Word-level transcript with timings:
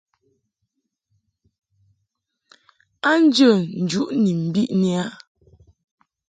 A 3.09 3.11
njə 3.23 3.49
njuʼ 3.83 4.07
ni 4.21 4.31
mbiʼni 4.45 4.89
a. 5.01 5.05